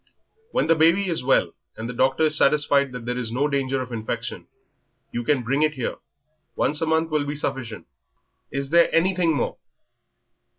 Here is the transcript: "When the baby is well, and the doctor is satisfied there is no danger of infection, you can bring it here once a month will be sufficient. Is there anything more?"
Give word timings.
"When 0.49 0.65
the 0.65 0.73
baby 0.73 1.09
is 1.11 1.23
well, 1.23 1.51
and 1.77 1.87
the 1.87 1.93
doctor 1.93 2.23
is 2.23 2.35
satisfied 2.35 2.91
there 2.91 3.17
is 3.19 3.31
no 3.31 3.47
danger 3.47 3.83
of 3.83 3.91
infection, 3.91 4.47
you 5.11 5.23
can 5.23 5.43
bring 5.43 5.61
it 5.61 5.75
here 5.75 5.97
once 6.55 6.81
a 6.81 6.87
month 6.87 7.11
will 7.11 7.23
be 7.27 7.35
sufficient. 7.35 7.85
Is 8.51 8.71
there 8.71 8.89
anything 8.95 9.35
more?" 9.35 9.57